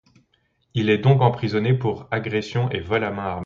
Il 0.73 0.89
est 0.89 0.97
donc 0.97 1.21
emprisonné 1.21 1.75
pour 1.75 2.07
agression 2.09 2.71
et 2.71 2.79
vol 2.79 3.03
à 3.03 3.11
main 3.11 3.25
armée. 3.25 3.39